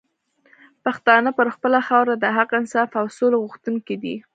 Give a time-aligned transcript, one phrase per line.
[0.83, 4.15] پښتانه پر خپله خاوره د حق، انصاف او سولي غوښتونکي دي